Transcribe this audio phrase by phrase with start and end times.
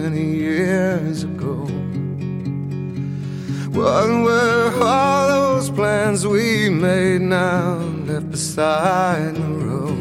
[0.00, 1.66] many years ago.
[3.72, 9.96] What were all those plans we made now left beside the road?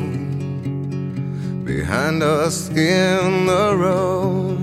[1.66, 4.58] Behind us in the road.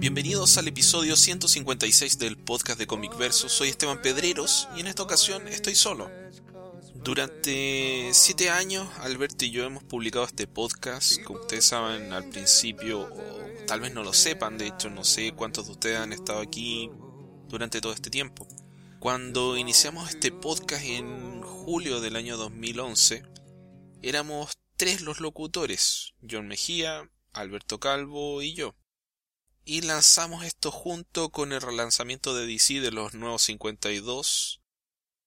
[0.00, 3.48] Bienvenidos al episodio 156 del podcast de Comic Verso.
[3.48, 6.10] Soy Esteban Pedreros y en esta ocasión estoy solo.
[7.04, 11.22] Durante siete años, Alberto y yo hemos publicado este podcast.
[11.22, 13.08] Como ustedes saben al principio,
[13.66, 16.90] tal vez no lo sepan, de hecho, no sé cuántos de ustedes han estado aquí
[17.48, 18.46] durante todo este tiempo.
[19.00, 23.22] Cuando iniciamos este podcast en julio del año 2011,
[24.02, 28.74] éramos tres los locutores: John Mejía, Alberto Calvo y yo
[29.64, 34.60] y lanzamos esto junto con el relanzamiento de DC de los nuevos 52.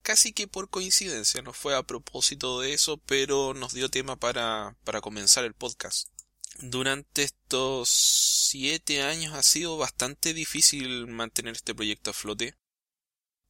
[0.02, 4.76] Casi que por coincidencia, no fue a propósito de eso, pero nos dio tema para,
[4.84, 6.08] para comenzar el podcast.
[6.56, 12.56] Durante estos siete años ha sido bastante difícil mantener este proyecto a flote.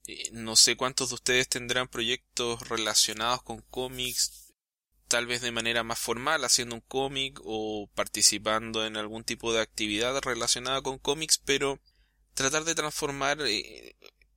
[0.06, 4.52] Eh, no sé cuántos de ustedes tendrán proyectos relacionados con cómics,
[5.06, 9.60] tal vez de manera más formal haciendo un cómic o participando en algún tipo de
[9.60, 11.80] actividad relacionada con cómics, pero
[12.34, 13.96] tratar de transformar eh,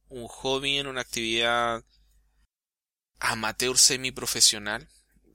[0.09, 1.84] un hobby en una actividad
[3.20, 4.90] amateur semiprofesional,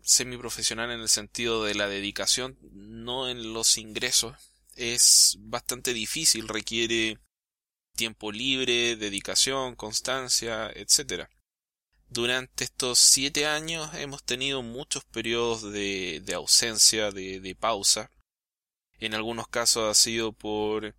[0.06, 4.36] semiprofesional en el sentido de la dedicación, no en los ingresos,
[4.76, 7.18] es bastante difícil, requiere
[7.96, 11.28] tiempo libre, dedicación, constancia, etcétera.
[12.08, 18.12] Durante estos siete años hemos tenido muchos periodos de, ausencia, de, de pausa.
[18.98, 20.94] En algunos casos ha sido por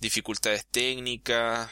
[0.00, 1.70] dificultades técnicas,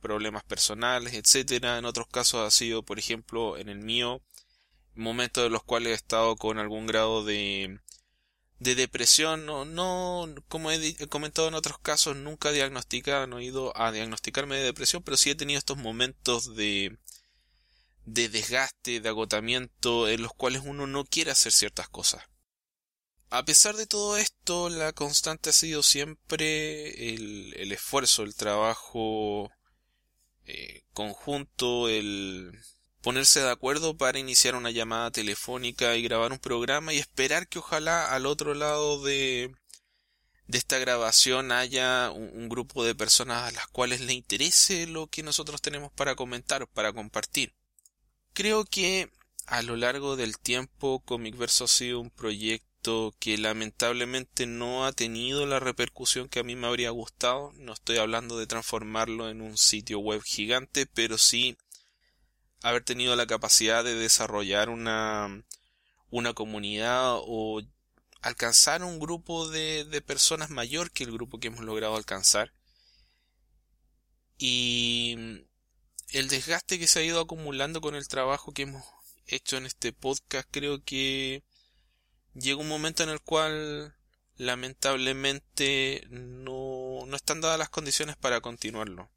[0.00, 1.78] problemas personales, etcétera.
[1.78, 4.22] En otros casos ha sido, por ejemplo, en el mío,
[4.96, 7.80] momentos en los cuales he estado con algún grado de,
[8.58, 9.46] de depresión.
[9.46, 14.56] No, no, como he, comentado en otros casos, nunca diagnosticado, no he ido a diagnosticarme
[14.56, 16.98] de depresión, pero sí he tenido estos momentos de,
[18.04, 22.24] de desgaste, de agotamiento, en los cuales uno no quiere hacer ciertas cosas.
[23.28, 29.50] A pesar de todo esto, la constante ha sido siempre el, el esfuerzo, el trabajo
[30.44, 32.52] eh, conjunto, el
[33.06, 37.60] ponerse de acuerdo para iniciar una llamada telefónica y grabar un programa y esperar que
[37.60, 39.54] ojalá al otro lado de,
[40.48, 45.22] de esta grabación haya un, grupo de personas a las cuales le interese lo que
[45.22, 47.54] nosotros tenemos para comentar, para compartir.
[48.32, 49.08] Creo que
[49.46, 54.90] a lo largo del tiempo Comic Verso ha sido un proyecto que lamentablemente no ha
[54.90, 57.52] tenido la repercusión que a mí me habría gustado.
[57.54, 61.56] No estoy hablando de transformarlo en un sitio web gigante, pero sí
[62.68, 65.44] haber tenido la capacidad de desarrollar una,
[66.10, 67.62] una comunidad o
[68.22, 72.52] alcanzar un grupo de, de personas mayor que el grupo que hemos logrado alcanzar.
[74.38, 75.44] Y
[76.10, 78.84] el desgaste que se ha ido acumulando con el trabajo que hemos
[79.26, 81.44] hecho en este podcast, creo que
[82.34, 83.94] llega un momento en el cual
[84.38, 89.08] lamentablemente no, no están dadas las condiciones para continuarlo.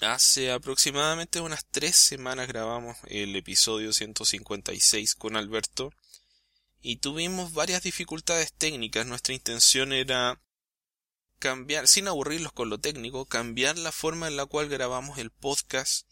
[0.00, 5.92] Hace aproximadamente unas tres semanas grabamos el episodio 156 con Alberto
[6.80, 9.04] y tuvimos varias dificultades técnicas.
[9.04, 10.40] Nuestra intención era
[11.38, 16.06] cambiar, sin aburrirlos con lo técnico, cambiar la forma en la cual grabamos el podcast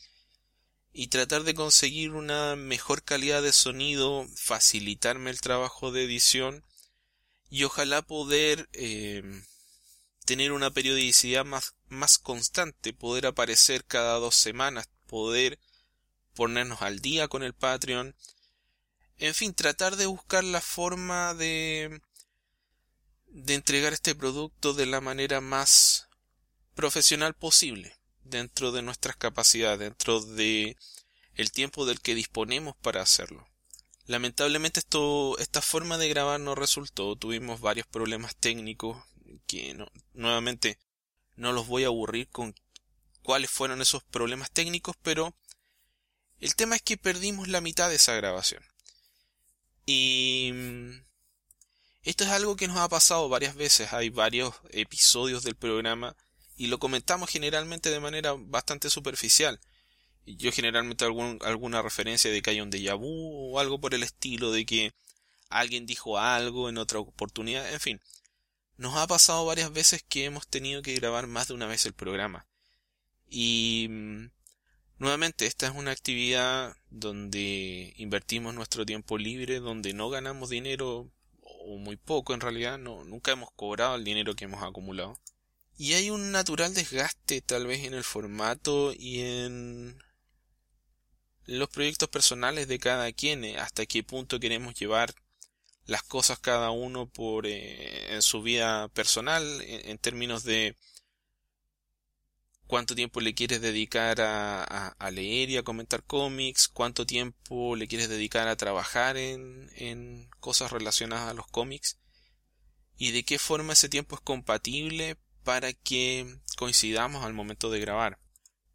[0.92, 6.62] y tratar de conseguir una mejor calidad de sonido, facilitarme el trabajo de edición
[7.48, 9.22] y ojalá poder eh,
[10.26, 15.58] tener una periodicidad más, más constante, poder aparecer cada dos semanas, poder
[16.34, 18.14] ponernos al día con el Patreon,
[19.16, 22.00] en fin, tratar de buscar la forma de
[23.30, 26.08] de entregar este producto de la manera más
[26.74, 30.76] profesional posible dentro de nuestras capacidades, dentro de
[31.34, 33.46] el tiempo del que disponemos para hacerlo.
[34.06, 39.04] Lamentablemente esto, esta forma de grabar no resultó, tuvimos varios problemas técnicos
[39.46, 39.76] que
[40.14, 40.78] nuevamente
[41.38, 42.54] no los voy a aburrir con
[43.22, 45.34] cuáles fueron esos problemas técnicos, pero
[46.40, 48.62] el tema es que perdimos la mitad de esa grabación.
[49.86, 50.52] Y
[52.02, 56.16] esto es algo que nos ha pasado varias veces, hay varios episodios del programa
[56.56, 59.60] y lo comentamos generalmente de manera bastante superficial.
[60.26, 64.02] Yo generalmente algún, alguna referencia de que hay un déjà vu o algo por el
[64.02, 64.92] estilo, de que
[65.48, 68.00] alguien dijo algo en otra oportunidad, en fin.
[68.78, 71.92] Nos ha pasado varias veces que hemos tenido que grabar más de una vez el
[71.92, 72.46] programa.
[73.28, 74.30] Y mm,
[74.98, 81.10] nuevamente, esta es una actividad donde invertimos nuestro tiempo libre, donde no ganamos dinero
[81.42, 85.18] o muy poco en realidad, no, nunca hemos cobrado el dinero que hemos acumulado.
[85.76, 90.02] Y hay un natural desgaste tal vez en el formato y en
[91.46, 95.14] los proyectos personales de cada quien, eh, hasta qué punto queremos llevar
[95.88, 100.76] las cosas cada uno por eh, en su vida personal en, términos de
[102.66, 107.88] cuánto tiempo le quieres dedicar a, a, leer y a comentar cómics, cuánto tiempo le
[107.88, 111.98] quieres dedicar a trabajar en, en cosas relacionadas a los cómics
[112.98, 118.18] y de qué forma ese tiempo es compatible para que coincidamos al momento de grabar.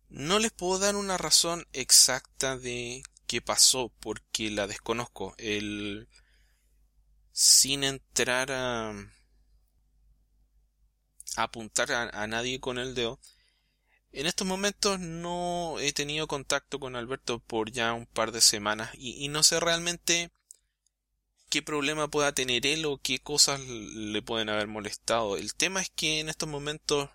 [0.09, 5.35] No les puedo dar una razón exacta de qué pasó porque la desconozco.
[5.37, 6.07] El
[7.33, 8.93] sin entrar a,
[11.35, 13.19] apuntar a, nadie con el dedo.
[14.11, 18.91] En estos momentos no he tenido contacto con Alberto por ya un par de semanas
[18.93, 20.31] y, y, no sé realmente
[21.49, 25.35] qué problema pueda tener él o qué cosas le pueden haber molestado.
[25.35, 27.09] El tema es que en estos momentos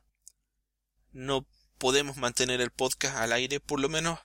[1.13, 1.47] no
[1.79, 4.19] podemos mantener el podcast al aire, por lo menos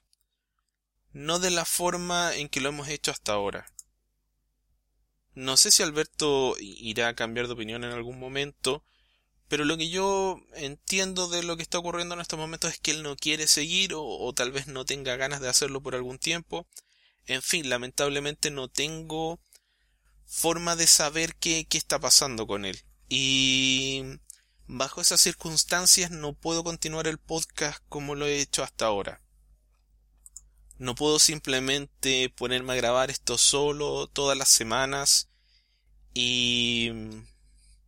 [1.12, 3.73] no de la forma en que lo hemos hecho hasta ahora.
[5.36, 8.84] No sé si Alberto irá a cambiar de opinión en algún momento,
[9.48, 12.92] pero lo que yo entiendo de lo que está ocurriendo en estos momentos es que
[12.92, 16.68] él no quiere seguir o, tal vez no tenga ganas de hacerlo por algún tiempo.
[17.26, 19.40] En fin, lamentablemente no tengo
[20.26, 22.84] forma de saber qué, qué está pasando con él.
[23.10, 24.20] Y
[24.68, 29.22] Bajo esas circunstancias no puedo continuar el podcast como lo he hecho hasta ahora.
[30.78, 35.30] No puedo simplemente ponerme a grabar esto solo todas las semanas
[36.14, 36.92] y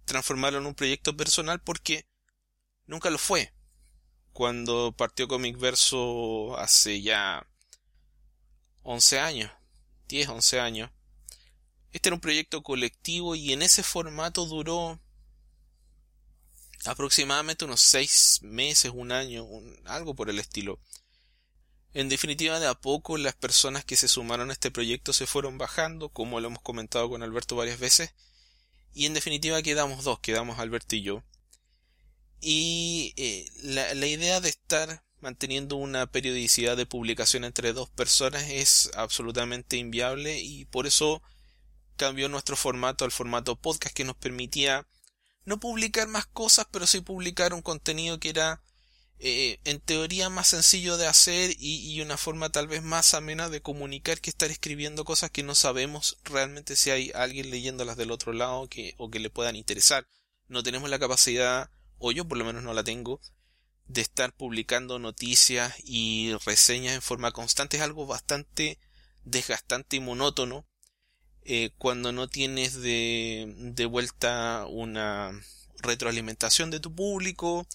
[0.05, 2.07] transformarlo en un proyecto personal porque
[2.85, 3.53] nunca lo fue.
[4.33, 7.47] Cuando partió Comic Verso hace ya
[8.83, 9.51] 11 años,
[10.07, 10.91] 10, 11 años,
[11.91, 14.99] este era un proyecto colectivo y en ese formato duró
[16.85, 19.47] aproximadamente unos seis meses, un año,
[19.85, 20.79] algo por el estilo.
[21.95, 25.57] En definitiva, de a poco las personas que se sumaron a este proyecto se fueron
[25.57, 28.13] bajando, como lo hemos comentado con Alberto varias veces,
[28.93, 31.23] y en definitiva quedamos dos, quedamos Alberto y yo.
[32.41, 38.43] Y eh, la, la idea de estar manteniendo una periodicidad de publicación entre dos personas
[38.49, 41.23] es absolutamente inviable y por eso
[41.95, 44.85] cambió nuestro formato al formato podcast que nos permitía
[45.45, 48.61] no publicar más cosas, pero sí publicar un contenido que era
[49.19, 53.61] eh, en teoría más sencillo de hacer y, una forma tal vez más amena de
[53.61, 58.33] comunicar que estar escribiendo cosas que no sabemos realmente si hay alguien leyéndolas del otro
[58.33, 60.07] lado que, o que le puedan interesar.
[60.47, 63.21] No tenemos la capacidad, o yo por lo menos no la tengo,
[63.87, 67.77] de estar publicando noticias y reseñas en forma constante.
[67.77, 68.79] Es algo bastante
[69.23, 70.67] desgastante y monótono
[71.43, 75.31] eh, cuando no tienes de, de vuelta una
[75.77, 77.65] retroalimentación de tu público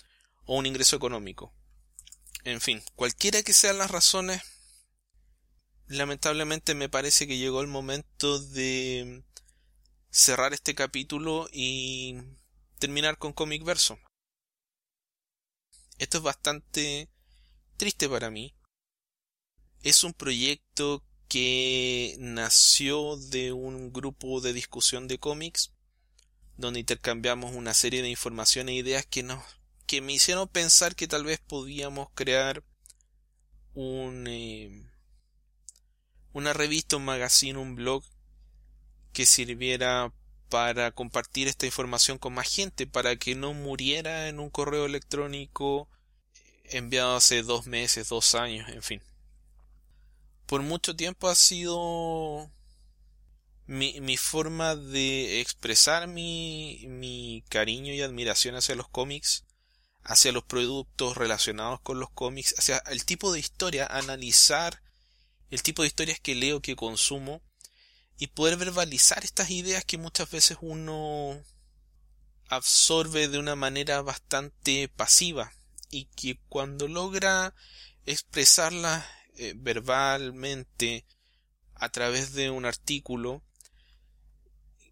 [0.50, 1.54] o un ingreso económico.
[2.42, 4.42] En fin, cualquiera que sean las razones,
[5.86, 9.22] lamentablemente me parece que llegó el momento de
[10.10, 12.16] cerrar este capítulo y
[12.80, 14.00] terminar con Comic Verso.
[15.98, 17.08] Esto es bastante
[17.76, 18.52] triste para mí.
[19.82, 25.70] Es un proyecto que nació de un grupo de discusión de cómics
[26.56, 29.59] donde intercambiamos una serie de información e ideas que nos
[29.90, 32.62] que me hicieron pensar que tal vez podíamos crear
[33.74, 34.88] un eh,
[36.32, 38.04] una revista, un magazine, un blog
[39.12, 40.12] que sirviera
[40.48, 45.88] para compartir esta información con más gente, para que no muriera en un correo electrónico
[46.66, 49.02] enviado hace dos meses, dos años, en fin.
[50.46, 52.48] Por mucho tiempo ha sido
[53.66, 59.46] mi, mi forma de expresar mi, mi cariño y admiración hacia los cómics,
[60.02, 64.82] hacia los productos relacionados con los cómics, hacia el tipo de historia, analizar
[65.50, 67.42] el tipo de historias que leo, que consumo,
[68.18, 71.42] y poder verbalizar estas ideas que muchas veces uno
[72.48, 75.52] absorbe de una manera bastante pasiva
[75.90, 77.54] y que cuando logra
[78.06, 79.04] expresarlas
[79.36, 81.06] eh, verbalmente
[81.74, 83.42] a través de un artículo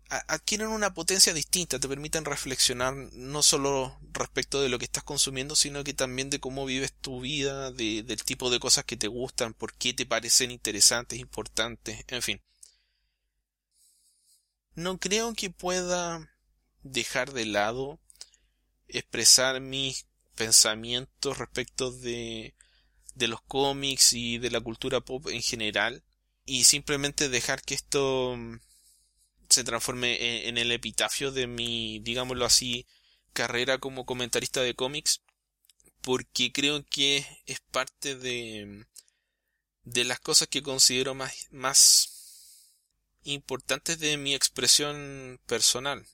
[0.08, 5.54] adquieren una potencia distinta, te permiten reflexionar no solo respecto de lo que estás consumiendo,
[5.56, 9.08] sino que también de cómo vives tu vida, de, del tipo de cosas que te
[9.08, 12.40] gustan, por qué te parecen interesantes, importantes, en fin.
[14.74, 16.30] No creo que pueda
[16.82, 17.98] dejar de lado
[18.86, 22.54] expresar mis pensamientos respecto de
[23.18, 26.02] de los cómics y de la cultura pop en general
[26.46, 28.38] y simplemente dejar que esto
[29.48, 32.86] se transforme en, el epitafio de mi, digámoslo así,
[33.32, 35.22] carrera como comentarista de cómics
[36.00, 38.86] porque creo que es parte de,
[39.84, 42.74] de las cosas que considero más, más
[43.24, 46.06] importantes de mi expresión personal.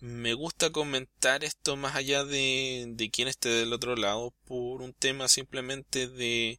[0.00, 4.94] Me gusta comentar esto más allá de, de quien esté del otro lado por un
[4.94, 6.58] tema simplemente de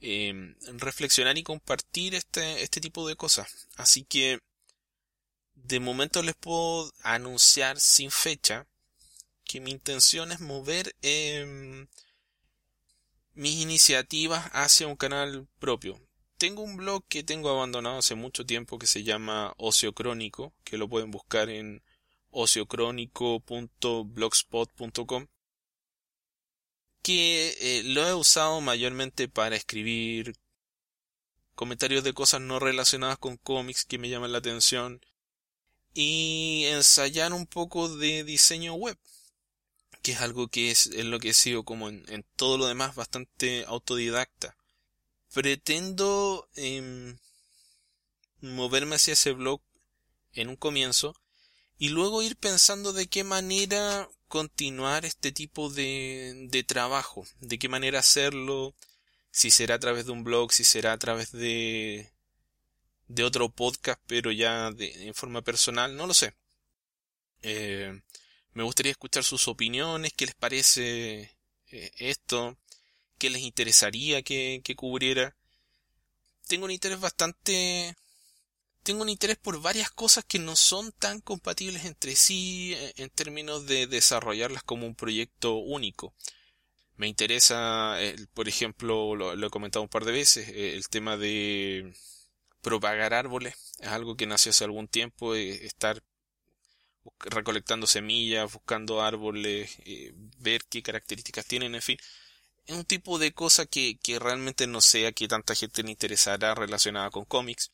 [0.00, 3.68] eh, reflexionar y compartir este, este tipo de cosas.
[3.76, 4.40] Así que
[5.64, 8.66] de momento les puedo anunciar sin fecha
[9.44, 11.86] que mi intención es mover em,
[13.34, 16.00] mis iniciativas hacia un canal propio.
[16.38, 20.78] Tengo un blog que tengo abandonado hace mucho tiempo que se llama Ocio Crónico, que
[20.78, 21.82] lo pueden buscar en
[22.30, 25.26] ociocrónico.blogspot.com
[27.02, 30.36] que eh, lo he usado mayormente para escribir
[31.54, 35.00] comentarios de cosas no relacionadas con cómics que me llaman la atención
[35.94, 38.96] y ensayar un poco de diseño web
[40.02, 42.94] que es algo que es en lo que he sido como en, todo lo demás
[42.94, 44.56] bastante autodidacta.
[45.32, 47.18] Pretendo em,
[48.40, 49.60] moverme hacia ese blog
[50.32, 51.14] en un comienzo
[51.78, 57.68] y luego ir pensando de qué manera continuar este tipo de, de trabajo, de qué
[57.68, 58.74] manera hacerlo,
[59.30, 62.10] si será a través de un blog, si será a través de
[63.10, 66.34] de otro podcast, pero ya de, en forma personal, no lo sé.
[67.42, 68.00] Eh,
[68.52, 71.36] me gustaría escuchar sus opiniones, qué les parece
[71.72, 72.56] eh, esto,
[73.18, 75.36] qué les interesaría que, que cubriera.
[76.46, 77.96] Tengo un interés bastante
[78.82, 83.10] tengo un interés por varias cosas que no son tan compatibles entre sí eh, en
[83.10, 86.14] términos de desarrollarlas como un proyecto único.
[86.96, 87.98] Me interesa,
[88.34, 91.94] por ejemplo, lo, he comentado un par de veces, el tema de
[92.62, 93.54] propagar árboles.
[93.78, 96.02] Es algo que nació hace algún tiempo, eh, estar
[97.20, 99.76] recolectando semillas, buscando árboles,
[100.38, 101.98] ver qué características tienen, en fin.
[102.66, 105.90] Es un tipo de cosa que, que realmente no sé a qué tanta gente le
[105.90, 107.70] interesará relacionada con cómics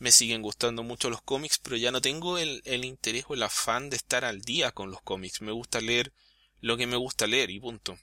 [0.00, 3.42] me siguen gustando mucho los cómics, pero ya no tengo el, el, interés o el
[3.42, 5.42] afán de estar al día con los cómics.
[5.42, 6.14] Me gusta leer
[6.62, 7.98] lo que me gusta leer y punto.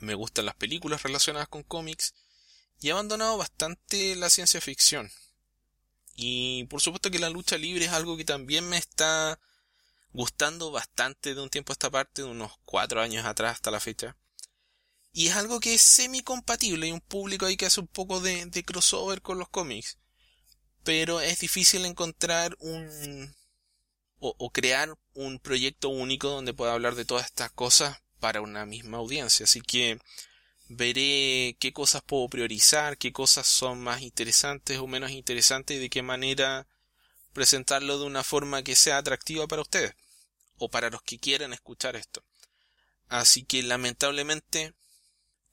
[0.00, 2.14] Me gustan las películas relacionadas con cómics
[2.80, 5.10] y he abandonado bastante la ciencia ficción.
[6.20, 9.38] Y por supuesto que la lucha libre es algo que también me está
[10.12, 13.78] gustando bastante de un tiempo a esta parte, de unos cuatro años atrás hasta la
[13.78, 14.16] fecha.
[15.12, 18.20] Y es algo que es semi compatible y un público ahí que hace un poco
[18.20, 19.98] de, de crossover con los cómics
[20.88, 23.34] pero es difícil encontrar un
[24.20, 28.96] o, crear un proyecto único donde pueda hablar de todas estas cosas para una misma
[28.96, 29.44] audiencia.
[29.44, 29.98] Así que
[30.68, 35.90] veré qué cosas puedo priorizar, qué cosas son más interesantes o menos interesantes y de
[35.90, 36.66] qué manera
[37.32, 39.94] presentarlo de una forma que sea atractiva para ustedes
[40.56, 42.22] o para los que quieran escuchar esto.
[43.08, 44.74] Así que lamentablemente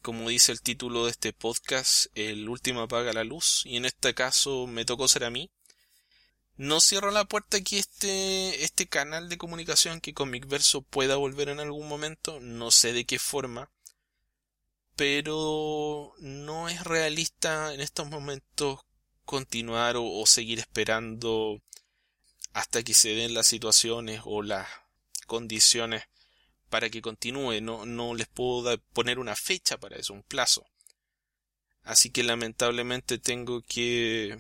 [0.06, 4.14] como dice el título de este podcast, el último apaga la luz, y en este
[4.14, 5.50] caso me tocó ser a mí.
[6.58, 11.50] No cierro la puerta que este, este canal de comunicación que Comic Verso pueda volver
[11.50, 13.72] en algún momento, no sé de qué forma,
[14.96, 18.80] pero no es realista en estos momentos
[19.26, 21.62] continuar o, seguir esperando
[22.54, 24.68] hasta que se den las situaciones o las
[25.28, 26.04] condiciones
[26.70, 30.66] para que continúe, no, no les puedo poner una fecha para eso, un plazo.
[31.84, 34.40] Así que lamentablemente tengo que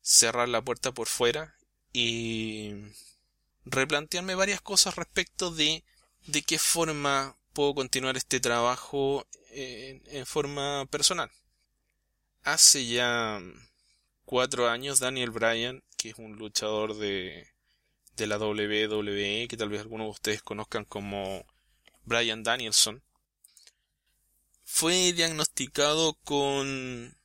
[0.00, 1.54] cerrar la puerta por fuera
[1.92, 2.72] y
[3.64, 5.84] replantearme varias cosas respecto de
[6.26, 11.30] de qué forma puedo continuar este trabajo en, forma personal.
[12.42, 13.40] Hace ya
[14.24, 17.52] cuatro años Daniel Bryan, que es un luchador de
[18.16, 21.46] de la WWE, que tal vez algunos de ustedes conozcan como
[22.04, 23.02] Brian Danielson,
[24.64, 27.16] fue diagnosticado con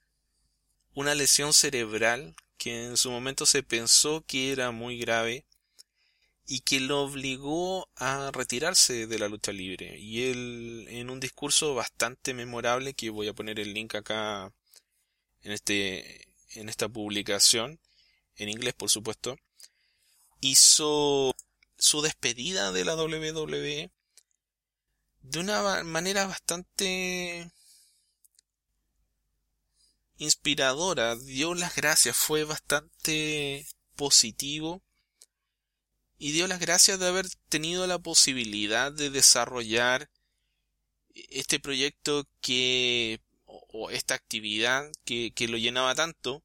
[0.94, 5.46] una lesión cerebral que en su momento se pensó que era muy grave
[6.48, 10.00] y que lo obligó a retirarse de la lucha libre.
[10.00, 14.54] Y él, en un discurso bastante memorable, que voy a poner el link acá
[15.42, 17.80] en este, en esta publicación,
[18.38, 19.38] en inglés por supuesto,
[20.40, 21.36] hizo
[21.78, 23.92] su despedida de la WWE
[25.22, 27.52] de una manera bastante
[30.18, 34.82] inspiradora, dio las gracias, fue bastante positivo
[36.18, 40.10] y dio las gracias de haber tenido la posibilidad de desarrollar
[41.14, 46.44] este proyecto que o esta actividad que, que lo llenaba tanto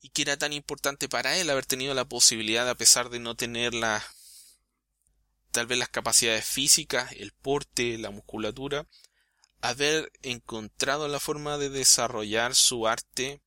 [0.00, 3.34] y que era tan importante para él haber tenido la posibilidad, a pesar de no
[3.34, 4.04] tener la
[5.50, 8.86] tal vez las capacidades físicas, el porte, la musculatura,
[9.62, 13.40] haber encontrado la forma de desarrollar su arte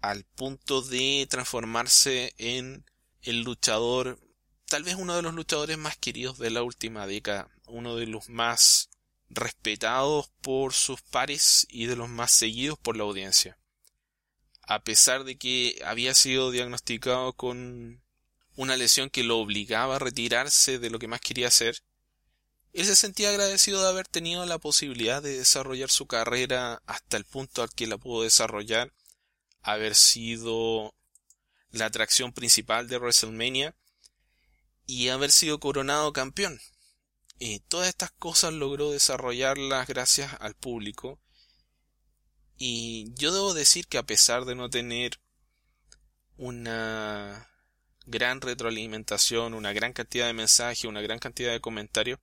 [0.00, 2.84] al punto de transformarse en
[3.22, 4.18] el luchador,
[4.66, 8.28] tal vez uno de los luchadores más queridos de la última década, uno de los
[8.28, 8.90] más
[9.30, 13.58] respetados por sus pares y de los más seguidos por la audiencia.
[14.62, 18.02] A pesar de que había sido diagnosticado con
[18.56, 21.82] una lesión que lo obligaba a retirarse de lo que más quería hacer,
[22.72, 27.24] él se sentía agradecido de haber tenido la posibilidad de desarrollar su carrera hasta el
[27.24, 28.92] punto al que la pudo desarrollar,
[29.62, 30.94] haber sido
[31.72, 33.74] la atracción principal de WrestleMania
[34.86, 36.60] y haber sido coronado campeón.
[37.38, 41.18] Y todas estas cosas logró desarrollarlas gracias al público.
[42.56, 45.18] Y yo debo decir que a pesar de no tener
[46.36, 47.48] una
[48.06, 52.20] gran retroalimentación, una gran cantidad de mensajes, una gran cantidad de comentarios,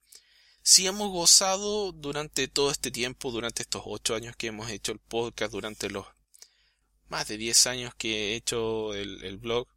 [0.61, 4.99] sí hemos gozado durante todo este tiempo, durante estos ocho años que hemos hecho el
[4.99, 6.05] podcast, durante los
[7.09, 9.67] más de diez años que he hecho el, blog,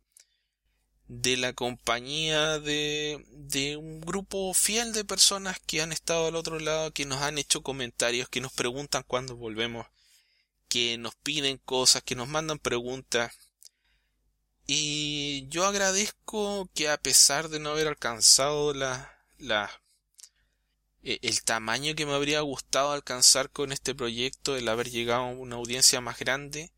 [1.09, 6.59] de la compañía de, de un grupo fiel de personas que han estado al otro
[6.61, 9.87] lado, que nos han hecho comentarios, que nos preguntan cuándo volvemos,
[10.69, 13.35] que nos piden cosas, que nos mandan preguntas.
[14.67, 19.71] Y yo agradezco que a pesar de no haber alcanzado la, la
[21.03, 25.31] eh, el tamaño que me habría gustado alcanzar con este proyecto, el haber llegado a
[25.31, 26.71] una audiencia más grande.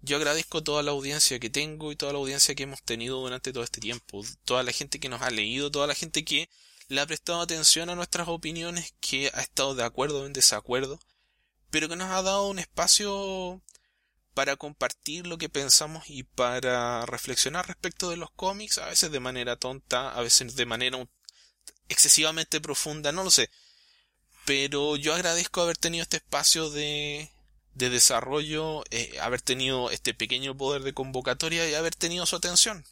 [0.00, 3.52] Yo agradezco toda la audiencia que tengo y toda la audiencia que hemos tenido durante
[3.52, 6.48] todo este tiempo, toda la gente que nos ha leído, toda la gente que
[6.88, 11.00] le ha prestado atención a nuestras opiniones, que ha estado de acuerdo o en desacuerdo,
[11.70, 13.60] pero que nos ha dado un espacio
[14.34, 19.20] para compartir lo que pensamos y para reflexionar respecto de los cómics, a veces de
[19.20, 20.98] manera tonta, a veces de manera
[21.88, 23.50] excesivamente profunda, no lo sé.
[24.44, 27.30] Pero yo agradezco haber tenido este espacio de,
[27.78, 32.84] de desarrollo, eh, haber tenido este pequeño poder de convocatoria y haber tenido su atención.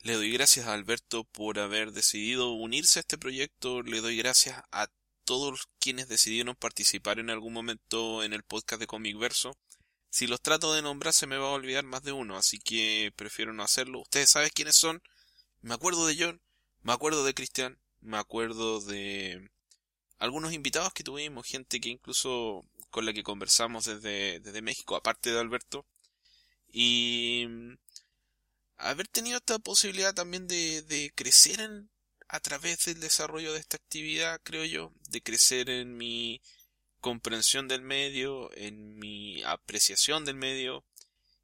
[0.00, 4.62] Le doy gracias a Alberto por haber decidido unirse a este proyecto, le doy gracias
[4.72, 4.88] a
[5.24, 9.58] todos quienes decidieron participar en algún momento en el podcast de Comic Verso.
[10.08, 13.12] Si los trato de nombrar se me va a olvidar más de uno, así que
[13.14, 14.00] prefiero no hacerlo.
[14.00, 15.02] Ustedes saben quiénes son.
[15.60, 16.40] Me acuerdo de John,
[16.82, 19.50] me acuerdo de Cristian, me acuerdo de
[20.18, 25.32] algunos invitados que tuvimos, gente que incluso con la que conversamos desde, desde México, aparte
[25.32, 25.86] de Alberto,
[26.70, 27.46] y
[28.76, 31.90] haber tenido esta posibilidad también de, de crecer en,
[32.28, 36.40] a través del desarrollo de esta actividad, creo yo, de crecer en mi
[37.00, 40.84] comprensión del medio, en mi apreciación del medio,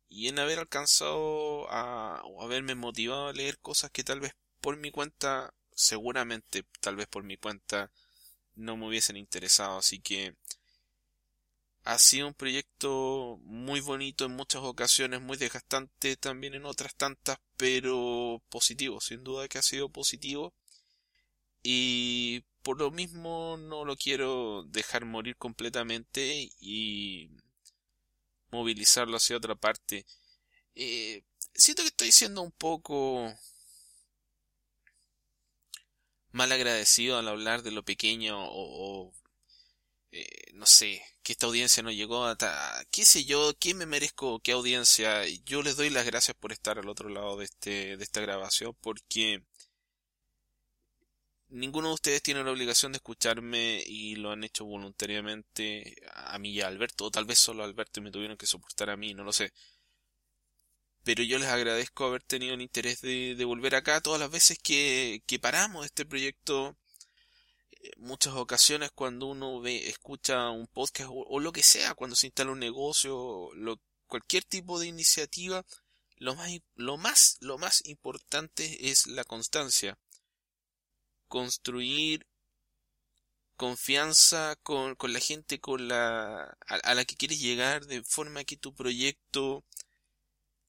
[0.09, 4.77] y en haber alcanzado a, o haberme motivado a leer cosas que tal vez por
[4.77, 7.91] mi cuenta seguramente, tal vez por mi cuenta,
[8.55, 9.79] no me hubiesen interesado.
[9.79, 10.37] Así que
[11.85, 17.39] ha sido un proyecto muy bonito en muchas ocasiones, muy desgastante también en otras tantas,
[17.57, 20.55] pero positivo, sin duda que ha sido positivo.
[21.63, 27.31] Y por lo mismo no lo quiero dejar morir completamente y
[28.51, 30.07] movilizarlo hacia otra parte.
[30.75, 31.23] Eh,
[31.55, 33.33] siento que estoy siendo un poco
[36.33, 39.13] mal agradecido al hablar de lo pequeño o,
[40.15, 42.37] eh, no sé, que esta audiencia no llegó a...
[42.91, 44.41] qué sé yo, ¿qué me merezco?
[44.41, 45.27] ¿Qué audiencia?
[45.45, 48.77] Yo les doy las gracias por estar al otro lado de, este, de esta grabación
[48.81, 49.43] porque
[51.49, 56.51] ninguno de ustedes tiene la obligación de escucharme y lo han hecho voluntariamente a mí
[56.51, 58.97] y a Alberto, o tal vez solo a Alberto y me tuvieron que soportar a
[58.97, 59.53] mí, no lo sé
[61.05, 65.23] pero yo les agradezco haber tenido el interés de, volver acá todas las veces que,
[65.27, 66.77] que paramos este proyecto
[67.97, 72.53] muchas ocasiones cuando uno ve, escucha un podcast o, lo que sea, cuando se instala
[72.53, 75.65] un negocio, lo, cualquier tipo de iniciativa,
[76.17, 79.99] lo más, lo más, lo más importante es la constancia.
[81.29, 82.27] Construir
[83.57, 88.57] confianza con, con la gente con la, a la que quieres llegar de forma que
[88.57, 89.65] tu proyecto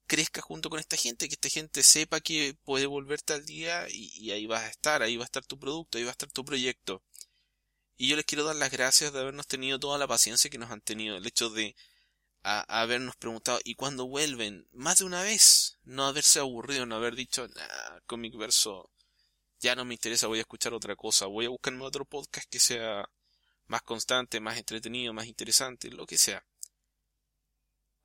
[0.08, 4.32] crezca junto con esta gente, que esta gente sepa que puede volverte al día y,
[4.32, 6.46] ahí vas a estar, ahí va a estar tu producto, ahí va a estar tu
[6.46, 7.04] proyecto.
[7.98, 10.72] Y yo les quiero dar las gracias de habernos tenido toda la paciencia que nos
[10.72, 11.76] han tenido, el hecho de
[12.44, 17.48] habernos preguntado y cuando vuelven, más de una vez, no haberse aburrido, no haber dicho,
[17.48, 18.92] nah, Comic Verso,
[19.60, 22.60] ya no me interesa, voy a escuchar otra cosa, voy a buscarme otro podcast que
[22.60, 23.10] sea
[23.68, 26.46] más constante, más entretenido, más interesante, lo que sea.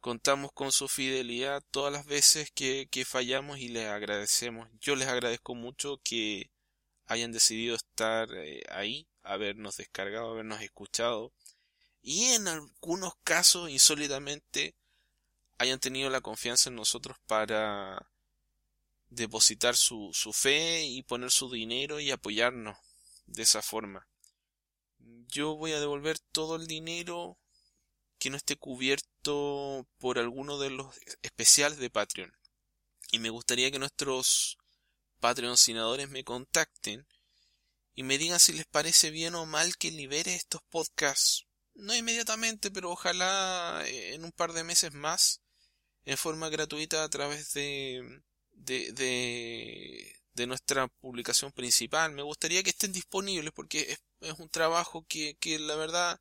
[0.00, 4.68] Contamos con su fidelidad todas las veces que, fallamos y les agradecemos.
[4.80, 6.50] Yo les agradezco mucho que
[7.06, 11.32] hayan decidido estar eh, ahí, habernos descargado, habernos escuchado
[12.02, 14.74] y en algunos casos insólitamente
[15.58, 18.10] hayan tenido la confianza en nosotros para
[19.10, 22.78] depositar su fe y poner su dinero y apoyarnos
[23.26, 24.06] de esa forma.
[25.28, 27.36] Yo voy a devolver todo el dinero
[28.20, 32.32] que no esté cubierto por alguno de los especiales de Patreon.
[33.10, 34.58] Y me gustaría que nuestros
[35.20, 37.06] patrocinadores me contacten
[37.94, 41.46] y me digan si les parece bien o mal que libere estos podcasts.
[41.74, 45.40] No inmediatamente, pero ojalá en un par de meses más,
[46.04, 48.92] en forma gratuita a través de, de,
[50.34, 52.12] de, nuestra publicación principal.
[52.12, 56.20] Me gustaría que estén disponibles porque es, es un trabajo que, que la verdad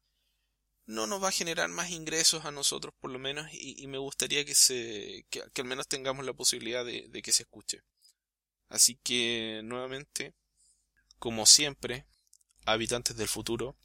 [0.90, 4.44] no nos va a generar más ingresos a nosotros por lo menos y, me gustaría
[4.44, 7.84] que se que, al menos tengamos la posibilidad de, de, que se escuche.
[8.70, 10.34] Así que nuevamente
[11.20, 12.08] como siempre
[12.66, 13.78] habitantes del futuro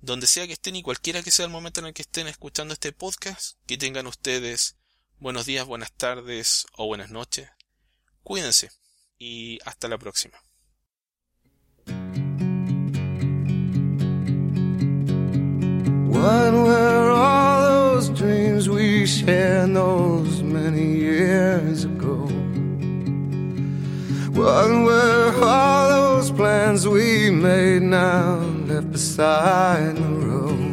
[0.00, 2.74] donde sea que estén y cualquiera que sea el momento en el que estén escuchando
[2.74, 4.76] este podcast que tengan ustedes
[5.18, 7.48] buenos días buenas tardes o buenas noches.
[8.24, 8.72] Cuídense
[9.18, 10.43] y hasta la próxima
[19.24, 22.28] shared those many years ago.
[24.34, 30.66] What were all those plans we made now left beside the road.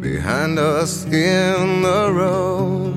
[0.00, 2.96] Behind us in the road.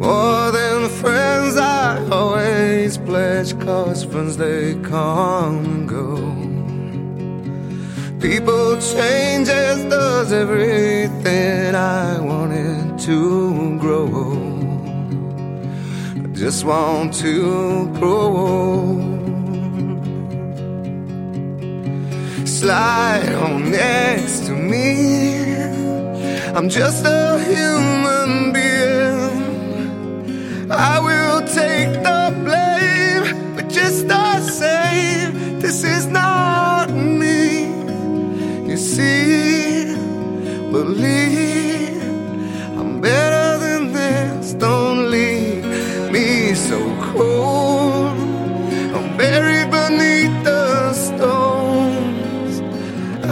[0.00, 6.29] More than friends, I always pledge, cause friends they come and go.
[8.20, 14.08] People change as does everything I wanted to grow.
[16.22, 19.00] I just want to grow.
[22.44, 25.54] Slide on next to me.
[26.54, 29.40] I'm just a human being.
[30.70, 32.09] I will take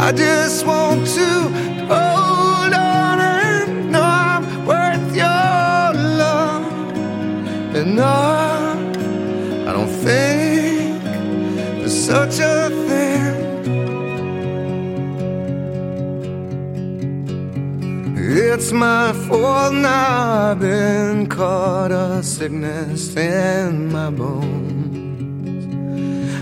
[0.08, 1.28] I just want to
[1.92, 5.92] hold on and know I'm worth your
[6.22, 6.64] love.
[7.76, 8.06] And no,
[9.68, 11.02] I don't think
[11.80, 13.34] there's such a thing.
[18.16, 24.88] It's my fault now I've been caught a sickness in my bones.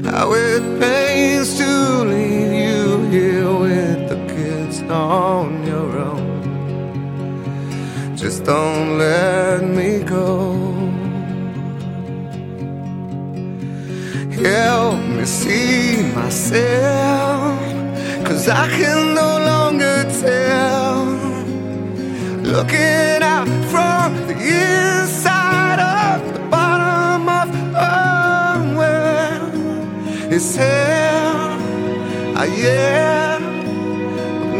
[0.07, 2.36] How it pains to leave
[3.17, 6.43] here with the kids on your own.
[8.15, 10.33] Just don't let me go.
[14.49, 17.59] Help me see myself,
[18.27, 20.97] cause I can no longer tell
[22.55, 27.97] looking out from the inside of the bottom of a
[28.79, 29.47] well.
[30.35, 31.06] It's hell,
[32.47, 33.39] I yeah.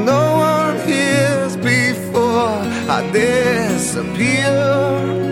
[0.05, 5.26] No one hears before I disappear.